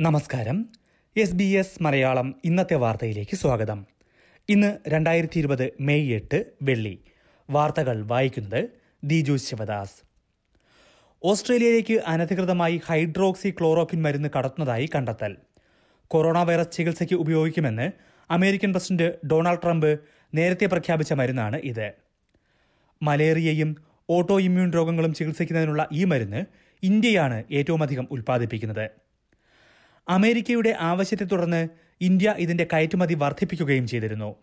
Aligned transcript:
നമസ്കാരം. 0.01 0.69
S 1.17 1.35
B 1.35 1.45
S 1.45 1.83
Malayalam 1.83 2.35
ഇന്നത്തെ 2.45 2.75
വാർത്തയിലേക്ക് 2.75 3.37
സ്വാഗതം. 3.37 3.87
ഇന്ന് 4.49 4.79
രണ്ടായിരത്തി 4.89 5.39
ഇരുപത് 5.39 5.73
മെയ് 5.81 6.15
എട്ട് 6.15 6.45
വെള്ളി. 6.63 7.05
വാർത്തകൾ 7.51 8.07
വായിക്കുന്നത് 8.07 8.69
ദിജു 9.05 9.37
ശിവദാസ്. 9.37 10.06
ഓസ്ട്രേലിയയിലേക്ക് 11.29 12.03
അനധികൃതമായി 12.07 12.81
ഹൈഡ്രോക്സി 12.87 13.51
ക്ലോറോക്വിൻ 13.51 14.03
മരുന്ന് 14.03 14.29
കടത്തുന്നതായി 14.37 14.89
കണ്ടെത്തൽ. 14.95 15.37
കൊറോണ 16.07 16.43
വൈറസ് 16.43 16.73
ചികിത്സയ്ക്ക് 16.73 17.15
ഉപയോഗിക്കുമെന്ന് 17.15 17.91
അമേരിക്കൻ 18.31 18.73
പ്രസിഡന്റ് 18.73 19.27
ഡൊണാൾഡ് 19.27 19.63
ട്രംപ് 19.63 19.99
നേരത്തെ 20.35 20.67
പ്രഖ്യാപിച്ച 20.67 21.13
മരുന്നാണ് 21.13 21.57
ഇത്. 21.57 21.93
മലേറിയയും 23.03 23.77
ഓട്ടോ 24.11 24.41
ഇമ്മ്യൂൺ 24.41 24.71
രോഗങ്ങളും 24.71 25.15
ചികിത്സിക്കുന്നതിനുള്ള 25.15 25.89
ഈ 25.93 26.05
മരുന്ന് 26.05 26.45
ഇന്ത്യയാണ് 26.83 27.45
ഏറ്റവും 27.53 27.83
അധികം 27.83 28.09
ഉൽപ്പാദിപ്പിക്കുന്നത്. 28.11 28.91
അമേരിക്കയുടെ 30.09 30.77
ആവശ്യത്തെ 30.81 31.25
തുടർന്ന് 31.25 31.69
ഇന്ത്യ 32.01 32.35
ഇതിന്റെ 32.39 32.67
കയറ്റുമതി 32.73 33.15
വർദ്ധിപ്പിക്കുകയും 33.15 33.87
ചെയ്തിരുന്നു. 33.87 34.37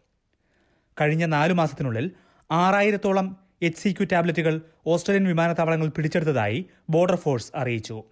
കഴിഞ്ഞ 1.02 1.26
നാലു 1.26 1.54
മാസത്തിനുള്ളിൽ 1.54 2.12
ആറായിരത്തോളം 2.52 3.43
എച്ച് 3.66 3.82
സി 3.82 3.90
ക്യു 3.90 4.06
ടാബ്ലറ്റുകൾ 4.12 4.62
ഓസ്ട്രേലിയൻ 4.88 5.28
വിമാനത്താവളങ്ങൾ 5.28 5.88
പിടിച്ചെടുത്തതായി 5.88 6.66
ബോർഡർ 6.90 7.16
ഫോഴ്സ് 7.16 7.52
അറിയിച്ചു. 7.56 8.04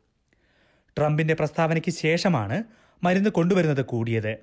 ട്രംപിന്റെ 0.98 1.34
പ്രസ്താവനയ്ക്ക് 1.34 1.92
ശേഷമാണ് 1.92 2.64
മരുന്ന് 3.04 3.30
കൊണ്ടുവരുന്നത് 3.30 3.86
കൂടിയത്. 3.86 4.34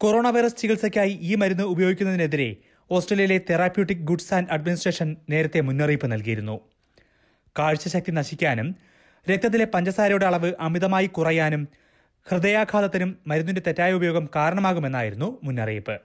കൊറോണ 0.00 0.30
വൈറസ് 0.30 0.56
ചികിത്സയ്ക്കായി 0.56 1.18
ഈ 1.22 1.34
മരുന്ന് 1.34 1.62
ഉപയോഗിക്കുന്നതിനെതിരെ 1.64 2.56
ഓസ്ട്രേലിയയിലെ 2.90 3.38
തെറാപ്യൂട്ടിക് 3.50 4.04
ഗുഡ്സ് 4.10 4.34
ആൻഡ് 4.34 4.48
അഡ്മിനിസ്ട്രേഷൻ 4.50 5.16
നേരത്തെ 5.30 5.60
മുന്നറിയിപ്പ് 5.60 6.12
നൽകിയിരുന്നു. 6.12 6.56
കാഴ്ചശക്തി 7.58 8.10
നശിക്കാനും 8.10 8.68
രക്തത്തിലെ 9.30 9.66
പഞ്ചസാരയുടെ 9.74 10.26
അളവ് 10.26 10.52
അമിതമായി 10.60 11.06
കുറയാനും 11.06 11.68
ഹൃദയാഘാതത്തിനും 12.26 13.18
മരുന്നിന്റെ 13.26 13.62
തെറ്റായ 13.66 13.92
ഉപയോഗം 13.92 14.28
കാരണമാകുമെന്നായിരുന്നു 14.36 15.40
മുന്നറിയിപ്പ്. 15.44 15.96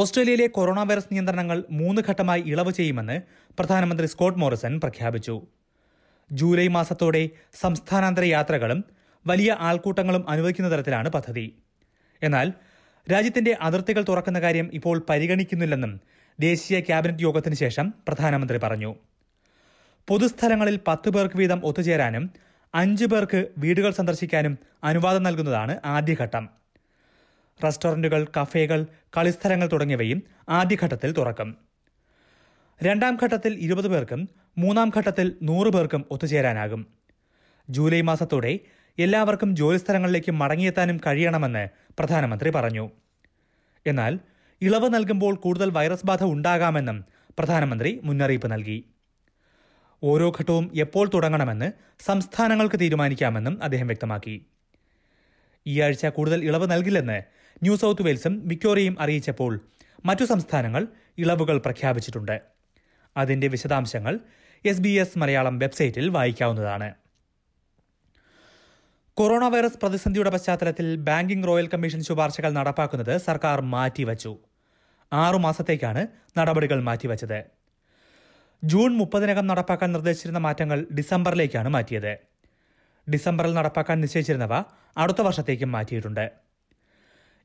ഓസ്ട്രേലിയയിലെ 0.00 0.46
കൊറോണ 0.46 0.80
വൈറസ് 0.88 1.08
നിയന്ത്രണങ്ങൾ 1.12 1.64
മൂന്ന് 1.70 2.02
ഘട്ടമായി 2.08 2.42
ഇളവ് 2.46 2.72
ചെയ്യുമെന്ന് 2.72 3.20
പ്രധാനമന്ത്രി 3.58 4.06
സ്കോട്ട് 4.06 4.38
മോറിസൺ 4.38 4.80
പ്രഖ്യാപിച്ചു. 4.80 5.34
ജൂലൈ 6.32 6.66
മാസത്തോടെ 6.68 7.22
സംസ്ഥാനാന്തര 7.60 8.24
യാത്രകളും 8.24 8.84
വലിയ 9.26 9.56
ആൾക്കൂട്ടങ്ങളും 9.68 10.30
അനുവദിക്കുന്ന 10.30 10.72
തരത്തിലാണ് 10.72 11.08
പദ്ധതി. 11.08 11.46
എന്നാൽ 12.22 12.52
രാജ്യത്തിന്റെ 13.12 13.56
അതിർത്തികൾ 13.60 14.04
തുറക്കുന്ന 14.08 14.40
കാര്യം 14.40 14.70
ഇപ്പോൾ 14.72 15.02
പരിഗണിക്കുന്നില്ലെന്നും 15.08 16.00
ദേശീയ 16.40 16.80
ക്യാബിനറ്റ് 16.80 17.22
യോഗത്തിന് 17.22 17.54
ശേഷം 17.54 17.94
പ്രധാനമന്ത്രി 18.08 18.58
പറഞ്ഞു. 18.58 18.96
പൊതുസ്ഥലങ്ങളിൽ 20.08 20.80
പത്ത് 20.88 21.10
പേർക്ക് 21.10 21.36
വീതം 21.36 21.60
ഒത്തുചേരാനും 21.64 22.30
അഞ്ച് 22.74 23.04
പേർക്ക് 23.04 23.48
വീടുകൾ 23.58 23.90
സന്ദർശിക്കാനും 23.90 24.58
അനുവാദം 24.84 25.22
നൽകുന്നതാണ് 25.22 25.80
ആദ്യഘട്ടം. 25.84 26.57
റെസ്റ്റോറന്റുകൾ 27.64 28.26
കഫേകൾ 28.36 28.86
കളിസ്ഥലങ്ങൾ 29.16 29.68
തുടങ്ങിയവയും 29.72 30.22
ആദ്യഘട്ടത്തിൽ 30.48 31.12
തുറക്കും. 31.12 31.56
രണ്ടാം 32.82 33.18
ഘട്ടത്തിൽ 33.22 33.54
ഇരുപത് 33.58 33.88
പേർക്കും 33.88 34.28
മൂന്നാം 34.58 34.92
ഘട്ടത്തിൽ 34.96 35.36
നൂറ് 35.42 35.68
പേർക്കും 35.72 36.04
ഒത്തുചേരാനാകും. 36.10 36.86
ജൂലൈ 37.70 38.00
മാസത്തോടെ 38.00 38.58
എല്ലാവർക്കും 38.98 39.56
ജോലിസ്ഥലങ്ങളിലേക്ക് 39.56 40.32
മടങ്ങിയെത്താനും 40.32 41.00
കഴിയണമെന്ന് 41.06 41.68
പ്രധാനമന്ത്രി 41.98 42.50
പറഞ്ഞു. 42.50 42.90
എന്നാൽ 43.86 44.18
ഇളവ് 44.62 44.94
നൽകുമ്പോൾ 44.94 45.34
കൂടുതൽ 45.34 45.70
വൈറസ് 45.70 46.06
ബാധ 46.06 46.22
ഉണ്ടാകാമെന്നും 46.24 47.04
പ്രധാനമന്ത്രി 47.38 48.00
മുന്നറിയിപ്പ് 48.04 48.52
നൽകി. 48.52 48.84
ഓരോ 50.02 50.32
ഘട്ടവും 50.40 50.70
എപ്പോൾ 50.74 51.10
തുടങ്ങണമെന്ന് 51.14 51.72
സംസ്ഥാനങ്ങൾക്ക് 51.98 52.80
തീരുമാനിക്കാമെന്നും 52.80 53.62
അദ്ദേഹം 53.62 53.86
വ്യക്തമാക്കി. 53.86 54.46
ഈ 55.66 55.80
ആഴ്ച 55.80 56.06
കൂടുതൽ 56.06 56.44
ഇളവ് 56.44 56.70
നൽകില്ലെന്ന് 56.70 57.37
ന്യൂ 57.62 57.76
സൗത്ത് 57.76 58.02
വെയിൽസും 58.02 58.48
വിക്ടോറിയയും 58.48 58.96
അറിയിച്ചപ്പോൾ 59.00 59.60
മറ്റു 60.06 60.24
സംസ്ഥാനങ്ങൾ 60.24 60.86
ഇളവുകൾ 61.18 61.58
പ്രഖ്യാപിച്ചിട്ടുണ്ട്. 61.58 62.42
അതിന്റെ 63.16 63.46
വിശദാംശങ്ങൾ 63.46 64.18
എസ് 64.66 64.80
ബി 64.80 64.88
എസ് 64.88 65.18
മലയാളം 65.18 65.58
വെബ്സൈറ്റിൽ 65.58 66.08
വായിക്കാവുന്നതാണ്. 66.08 66.94
കൊറോണ 69.14 69.48
വൈറസ് 69.48 69.78
പ്രതിസന്ധിയുടെ 69.82 70.30
പശ്ചാത്തലത്തിൽ 70.30 70.96
ബാങ്കിംഗ് 70.96 71.46
റോയൽ 71.48 71.68
കമ്മീഷൻ 71.68 72.02
ശുപാർശകൾ 72.02 72.50
നടപ്പാക്കുന്നത് 72.50 73.16
സർക്കാർ 73.18 73.60
മാറ്റിവച്ചു. 73.60 74.38
ആറുമാസത്തേക്കാണ് 75.12 76.06
നടപടികൾ 76.38 76.82
മാറ്റിവച്ചത്. 76.82 77.40
ജൂൺ 78.64 78.96
മുപ്പതിനകം 78.96 79.46
നടപ്പാക്കാൻ 79.46 79.92
നിർദ്ദേശിച്ചിരുന്ന 79.92 80.38
മാറ്റങ്ങൾ 80.38 80.86
ഡിസംബറിലേക്കാണ് 80.98 81.68
മാറ്റിയത്. 81.68 82.12
ഡിസംബറിൽ 83.12 83.54
നടപ്പാക്കാൻ 83.54 84.00
നിശ്ചയിച്ചിരുന്നവ 84.00 84.54
അടുത്ത 84.96 85.20
വർഷത്തേക്കും 85.20 85.72
മാറ്റിയിട്ടുണ്ട്. 85.72 86.47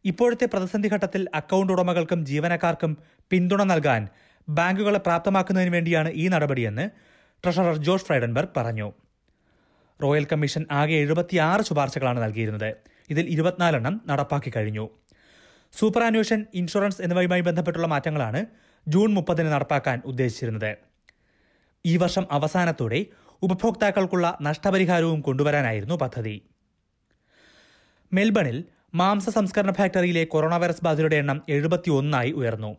ഇപ്പോഴത്തെ 0.05 0.45
പ്രതിസന്ധി 0.45 0.89
ഘട്ടത്തിൽ 0.93 1.27
അക്കൗണ്ട് 1.33 1.73
ഉടമകൾക്കും 1.73 2.25
ജീവനക്കാർക്കും 2.25 2.97
പിന്തുണ 3.31 3.63
നൽകാൻ 3.63 4.07
ബാങ്കുകളെ 4.49 4.99
പ്രാപ്തമാക്കുന്നതിന് 4.99 5.71
വേണ്ടിയാണ് 5.71 6.09
ഈ 6.09 6.27
നടപടിയെന്ന് 6.27 6.89
ട്രഷറർ 7.43 7.77
ജോർജ് 7.77 8.05
ഫ്രൈഡൻബർഗ് 8.05 8.53
പറഞ്ഞു. 8.57 8.87
റോയൽ 10.01 10.25
കമ്മീഷൻ 10.31 10.65
ആകെ 10.71 10.93
എഴുപത്തിയാറ് 10.93 11.61
ശുപാർശകളാണ് 11.61 12.23
നൽകിയിരുന്നത്. 12.23 12.69
ഇതിൽ 13.09 13.25
ഇരുപത്തിനാലെണ്ണം 13.29 14.01
നടപ്പാക്കി 14.07 14.51
കഴിഞ്ഞു. 14.55 14.85
സൂപ്പർ 15.73 16.03
ആനുവേഷൻ 16.03 16.45
ഇൻഷുറൻസ് 16.53 17.01
എന്നിവയുമായി 17.01 17.41
ബന്ധപ്പെട്ടുള്ള 17.41 17.87
മാറ്റങ്ങളാണ് 17.87 18.45
ജൂൺ 18.87 19.13
മുപ്പതിന് 19.13 19.49
നടപ്പാക്കാൻ 19.53 20.01
ഉദ്ദേശിച്ചിരുന്നത്. 20.05 20.71
ഈ 21.85 21.97
വർഷം 21.97 22.27
അവസാനത്തോടെ 22.31 23.05
ഉപഭോക്താക്കൾക്കുള്ള 23.41 24.37
നഷ്ടപരിഹാരവും 24.41 25.21
കൊണ്ടുവരാനായിരുന്നു 25.21 25.95
പദ്ധതി. 25.95 26.35
മെൽബണിൽ 28.11 28.57
മാംസ 28.95 29.29
സംസ്കരണ 29.29 29.71
ഫാക്ടറിയിലെ 29.71 30.23
കൊറോണ 30.23 30.57
വൈറസ് 30.57 30.83
ബാധിതരുടെ 30.83 31.15
എണ്ണം 31.15 31.41
എഴുപത്തി 31.49 31.89
ഒന്നായി 31.89 32.31
ഉയർന്നു. 32.31 32.77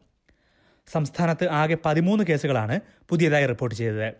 സംസ്ഥാനത്ത് 0.92 1.48
ആകെ 1.50 1.76
പതിമൂന്ന് 1.84 2.24
കേസുകളാണ് 2.24 2.80
പുതിയതായി 3.08 3.46
റിപ്പോർട്ട് 3.46 3.76
ചെയ്തത്. 3.76 4.14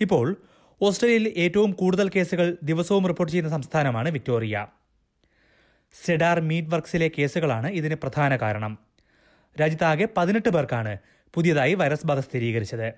ഇപ്പോൾ 0.00 0.36
ഓസ്ട്രേലിയയിൽ 0.82 1.34
ഏറ്റവും 1.36 1.72
കൂടുതൽ 1.72 2.08
കേസുകൾ 2.08 2.56
ദിവസവും 2.62 3.06
റിപ്പോർട്ട് 3.06 3.32
ചെയ്യുന്ന 3.32 3.50
സംസ്ഥാനമാണ് 3.50 4.08
വിക്ടോറിയ. 4.08 4.66
സെഡാർ 6.04 6.40
മീറ്റ് 6.40 6.68
വർക്ക്സിലെ 6.68 7.10
കേസുകളാണ് 7.18 7.66
ഇതിന് 7.66 7.94
പ്രധാന 7.94 8.36
കാരണം. 8.36 8.78
രാജ്യത്താകെ 9.60 10.08
പതിനെട്ട് 10.16 10.48
പേർക്കാണ് 10.48 10.98
പുതിയതായി 11.34 11.74
വൈറസ് 11.74 12.06
ബാധ 12.06 12.20
സ്ഥിരീകരിച്ചത്. 12.20 12.88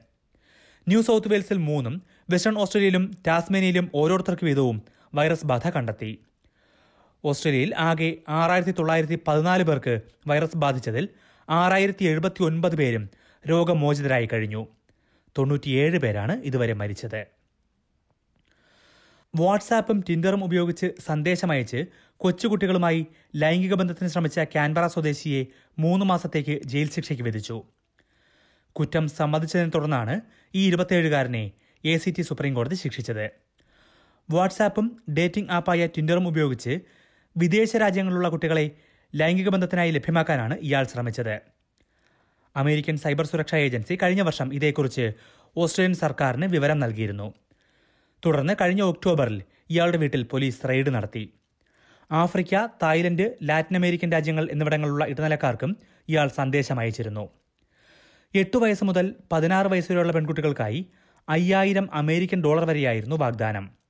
ന്യൂ 0.89 1.03
സൗത്ത് 1.03 1.29
വെയിൽസിൽ 1.29 1.59
മൂന്നും 1.59 2.03
വെസ്റ്റേൺ 2.31 2.59
ഓസ്ട്രേലിയയിലും 2.59 3.11
ടാസ്മേനിയയിലും 3.27 3.91
ഓരോരുത്തർക്ക് 3.95 4.45
വീതവും 4.45 4.83
വൈറസ് 5.15 5.47
ബാധ 5.47 5.69
കണ്ടെത്തി. 5.69 6.13
ഓസ്ട്രേലിയയിൽ 7.25 7.75
ആകെ 7.77 8.17
ആറായിരത്തി 8.29 8.75
തൊള്ളായിരത്തി 8.79 9.19
പതിനാല് 9.29 9.63
പേർക്ക് 9.63 10.01
വൈറസ് 10.27 10.57
ബാധിച്ചതിൽ 10.57 11.09
ആറായിരത്തി 11.51 12.05
എഴുപത്തി 12.05 12.43
ഒൻപത് 12.43 12.77
പേരും 12.77 13.11
രോഗമോചിതരായി 13.51 14.29
കഴിഞ്ഞു. 14.33 14.67
തൊണ്ണൂറ്റിയേഴ് 15.39 15.99
പേരാണ് 15.99 16.43
ഇതുവരെ 16.43 16.73
മരിച്ചത്. 16.73 17.27
വാട്സാപ്പും 19.37 20.05
ടിൻഡറും 20.09 20.45
ഉപയോഗിച്ച് 20.45 20.87
സന്ദേശമയച്ച് 21.07 21.85
കൊച്ചുകുട്ടികളുമായി 22.17 23.07
ലൈംഗിക 23.37 23.75
ബന്ധത്തിന് 23.75 24.09
ശ്രമിച്ച 24.09 24.39
കാൻബറ 24.39 24.87
സ്വദേശിയെ 24.87 25.47
മൂന്ന് 25.79 26.07
മാസത്തേക്ക് 26.07 26.63
ജയിൽ 26.65 26.91
ശിക്ഷയ്ക്ക് 26.91 27.25
വിധിച്ചു. 27.25 27.63
കുറ്റം 28.73 29.09
സമ്മതിച്ചതിനെ 29.09 29.69
തുടർന്നാണ് 29.69 30.21
ഈ 30.55 30.67
ഇരുപത്തിയേഴുകാരനെ 30.67 31.51
എ 31.85 31.97
സി 31.97 32.11
ടി 32.11 32.23
സുപ്രീംകോടതി 32.23 32.75
ശിക്ഷിച്ചത്. 32.75 33.31
വാട്സാപ്പും 34.31 35.03
ഡേറ്റിംഗ് 35.19 35.51
ആപ്പായ 35.51 35.87
ടിൻഡറും 35.87 36.29
ഉപയോഗിച്ച് 36.29 36.81
വിദേശ 37.37 37.77
രാജ്യങ്ങളിലുള്ള 37.77 38.29
കുട്ടികളെ 38.29 38.71
ലൈംഗിക 39.15 39.49
ബന്ധത്തിനായി 39.49 39.91
ലഭ്യമാക്കാനാണ് 39.91 40.55
ഇയാൾ 40.59 40.85
ശ്രമിച്ചത്. 40.85 41.41
അമേരിക്കൻ 42.57 42.97
സൈബർ 42.97 43.27
സുരക്ഷാ 43.27 43.59
ഏജൻസി 43.59 43.99
കഴിഞ്ഞ 44.03 44.23
വർഷം 44.23 44.55
ഇതേക്കുറിച്ച് 44.55 45.13
ഓസ്ട്രേലിയൻ 45.57 45.95
സർക്കാരിന് 45.95 46.47
വിവരം 46.47 46.81
നൽകിയിരുന്നു. 46.81 47.35
തുടർന്ന് 48.27 48.55
കഴിഞ്ഞ 48.61 48.83
ഒക്ടോബറിൽ 48.83 49.43
ഇയാളുടെ 49.71 49.99
വീട്ടിൽ 49.99 50.23
പോലീസ് 50.23 50.69
റെയ്ഡ് 50.69 50.95
നടത്തി. 50.95 51.35
ആഫ്രിക്ക 52.13 52.67
തായ്ലൻഡ് 52.83 53.35
ലാറ്റിൻ 53.43 53.77
അമേരിക്കൻ 53.77 54.13
രാജ്യങ്ങൾ 54.13 54.49
എന്നിവിടങ്ങളിലുള്ള 54.51 55.05
ഇടനിലക്കാർക്കും 55.05 55.77
ഇയാൾ 56.09 56.29
സന്ദേശം 56.29 56.79
അയച്ചിരുന്നു. 56.79 57.31
എട്ടു 58.35 58.57
വയസ്സ് 58.57 58.85
മുതൽ 58.85 59.15
പതിനാറ് 59.33 59.67
വയസ്സുവരെയുള്ള 59.67 60.13
പെൺകുട്ടികൾക്കായി 60.13 60.87
അയ്യായിരം 61.29 61.95
അമേരിക്കൻ 61.95 62.43
ഡോളർ 62.43 62.65
വരെയായിരുന്നു 62.65 63.17
വാഗ്ദാനം. 63.17 63.84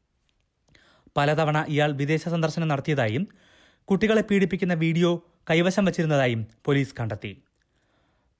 പലതവണ 1.16 1.58
ഇയാൾ 1.68 1.90
വിദേശ 1.92 2.28
സന്ദർശനം 2.28 2.68
നടത്തിയതായും 2.68 3.24
കുട്ടികളെ 3.88 4.20
പീഡിപ്പിക്കുന്ന 4.20 4.74
വീഡിയോ 4.74 5.10
കൈവശം 5.50 5.84
വച്ചിരുന്നതായും 5.84 6.46
പോലീസ് 6.64 6.94
കണ്ടെത്തി. 7.00 7.32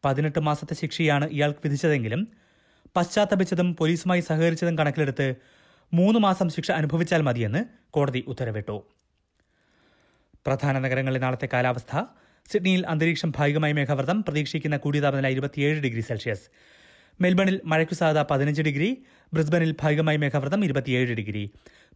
പതിനെട്ട് 0.05 0.38
മാസത്തെ 0.38 0.75
ശിക്ഷയാണ് 0.75 1.26
ഇയാൾക്ക് 1.31 1.61
വിധിച്ചതെങ്കിലും 1.65 2.23
പശ്ചാത്തപിച്ചതും 2.97 3.76
പോലീസുമായി 3.76 4.21
സഹകരിച്ചതും 4.21 4.79
കണക്കിലെടുത്ത് 4.79 5.29
മൂന്ന് 5.93 6.21
മാസം 6.21 6.49
ശിക്ഷ 6.50 6.71
അനുഭവിച്ചാൽ 6.71 7.23
മതിയെന്ന് 7.23 7.65
കോടതി 7.91 8.25
ഉത്തരവിട്ടു. 8.26 8.77
പ്രധാന 10.47 10.79
നഗരങ്ങളിലെ 10.79 11.20
നാളത്തെ 11.20 11.49
കാലാവസ്ഥ 11.53 12.05
സിഡ്നിയിൽ 12.53 12.87
അന്തരീക്ഷം 12.87 13.32
ഭാഗികമായി 13.37 13.73
മേഘാവൃതം 13.73 14.19
പ്രതീക്ഷിക്കുന്ന 14.23 14.77
കൂടിയ 14.77 15.00
താപനില 15.00 15.29
ഇരുപത്തിയേഴ് 15.29 15.79
ഡിഗ്രി 15.81 16.00
സെൽഷ്യസ്. 16.00 16.47
മെൽബണിൽ 17.21 17.61
മഴയ്ക്കു 17.65 17.95
സാധ്യത 17.95 18.25
പതിനഞ്ച് 18.31 18.63
ഡിഗ്രി 18.63 19.05
ബ്രിസ്ബനിൽ 19.33 19.75
ഭാഗികമായി 19.83 20.17
മേഘാവൃതം 20.17 20.65
ഇരുപത്തിയേഴ് 20.65 21.15
ഡിഗ്രി. 21.15 21.51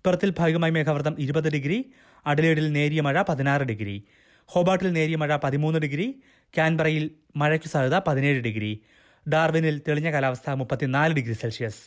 പെർത്തിൽ 0.06 0.34
ഭാഗികമായി 0.38 0.72
മേഘാവൃതം 0.72 1.16
ഇരുപത് 1.18 1.52
ഡിഗ്രി 1.52 1.92
അഡലേഡിൽ 2.26 2.72
നേരിയ 2.72 3.00
മഴ 3.00 3.22
പതിനാറ് 3.22 3.62
ഡിഗ്രി. 3.62 4.04
ഹോബാട്ടിൽ 4.46 4.92
നേരിയ 4.92 5.16
മഴ 5.16 5.36
പതിമൂന്ന് 5.36 5.78
ഡിഗ്രി 5.78 6.22
കാൻബറയിൽ 6.58 7.10
മഴയ്ക്കു 7.36 7.68
സാധ്യത 7.68 7.98
പതിനേഴ് 7.98 8.40
ഡിഗ്രി. 8.40 8.82
ഡാർവിനിൽ 9.28 9.82
തെളിഞ്ഞ 9.88 10.10
കാലാവസ്ഥ 10.10 10.50
മുപ്പത്തിനാല് 10.50 11.14
degree 11.14 11.32
Celsius. 11.32 11.82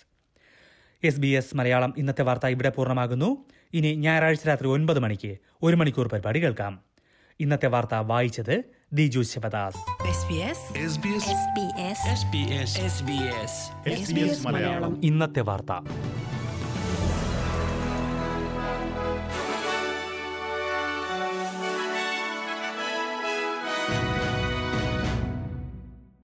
S 1.03 1.19
B 1.19 1.27
S 1.27 1.55
Malayalam 1.55 1.93
ഇന്നത്തെ 1.97 2.21
വാർത്ത 2.21 2.45
ഇവിടെ 2.45 2.69
പൂർണമാകുന്നു. 2.69 3.45
ഇനി 3.73 3.95
ഞായറാഴ്ച 3.95 4.47
രാത്രി 4.47 4.67
ഒൻപത് 4.67 4.99
മണിക്ക് 4.99 5.37
ഒരു 5.63 5.75
മണിക്കൂർ 5.75 6.07
പരിപാടി 6.07 6.43
കേൾക്കാം. 6.43 6.81
ഇന്നത്തെ 7.39 7.67
വാർത്ത 7.67 7.95
വായിച്ചത് 7.95 8.63
Diju 8.93 9.21
Sivadas. 9.21 9.75
SBS 10.01 10.59
SBS 10.91 11.25
SBS 11.55 11.99
SBS 12.19 12.71
SBS 12.87 13.53
SBS 14.01 14.45
Malayalam. 14.45 15.01
ഇന്നത്തെ 15.03 15.41
വാർത്ത. 15.41 15.71